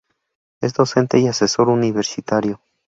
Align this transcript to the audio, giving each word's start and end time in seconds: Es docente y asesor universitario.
Es 0.63 0.73
docente 0.73 1.19
y 1.19 1.27
asesor 1.27 1.69
universitario. 1.69 2.59